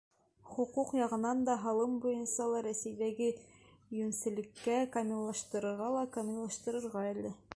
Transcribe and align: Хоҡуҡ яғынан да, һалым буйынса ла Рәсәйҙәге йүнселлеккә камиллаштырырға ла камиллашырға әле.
Хоҡуҡ 0.51 0.93
яғынан 0.99 1.43
да, 1.49 1.57
һалым 1.65 1.91
буйынса 2.05 2.47
ла 2.53 2.63
Рәсәйҙәге 2.67 3.29
йүнселлеккә 3.99 4.81
камиллаштырырға 4.97 5.93
ла 5.99 6.05
камиллашырға 6.19 7.09
әле. 7.15 7.35